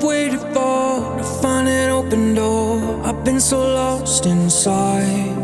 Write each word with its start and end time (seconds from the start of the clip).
I've 0.00 0.06
waited 0.06 0.40
for 0.54 1.18
to 1.18 1.24
find 1.42 1.68
an 1.68 1.90
open 1.90 2.32
door. 2.34 2.80
I've 3.04 3.22
been 3.22 3.38
so 3.38 3.58
lost 3.58 4.24
inside. 4.24 5.36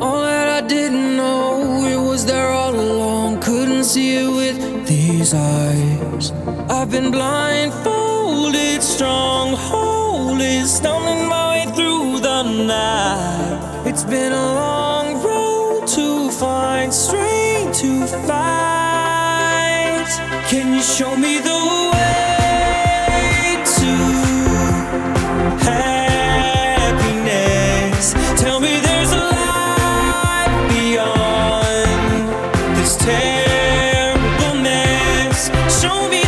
All 0.00 0.20
that 0.20 0.48
I 0.48 0.60
didn't 0.64 1.16
know, 1.16 1.84
it 1.86 1.96
was 2.08 2.24
there 2.24 2.50
all 2.50 2.72
along. 2.72 3.40
Couldn't 3.40 3.82
see 3.82 4.18
it 4.18 4.28
with 4.28 4.86
these 4.86 5.34
eyes. 5.34 6.30
I've 6.70 6.92
been 6.92 7.10
blindfolded, 7.10 8.80
strong, 8.80 9.56
strongholded, 9.56 10.64
stumbling 10.64 11.26
my 11.26 11.44
way 11.50 11.64
through 11.74 12.20
the 12.20 12.44
night. 12.44 13.88
It's 13.88 14.04
been 14.04 14.34
a 14.34 14.54
long 14.62 15.20
road 15.20 15.88
to 15.96 16.30
find 16.30 16.94
strength 16.94 17.80
to 17.80 18.06
fight. 18.28 20.06
Can 20.48 20.74
you 20.74 20.80
show 20.80 21.16
me 21.16 21.40
the 21.40 21.50
way? 21.50 21.85
Show 35.68 36.08
me. 36.08 36.25